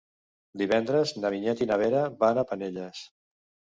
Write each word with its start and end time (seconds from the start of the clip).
Divendres 0.61 1.13
na 1.25 1.31
Vinyet 1.35 1.63
i 1.65 1.67
na 1.73 1.79
Vera 1.83 2.03
van 2.25 2.43
a 2.45 2.49
Penelles. 2.53 3.07